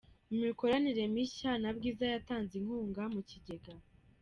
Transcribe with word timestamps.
Mu 0.29 0.37
mikoranire 0.45 1.03
mishya 1.13 1.51
na 1.61 1.69
Bwiza 1.75 2.05
yatanze 2.13 2.53
inkunga 2.59 3.03
mu 3.13 3.21
kigega 3.29 3.73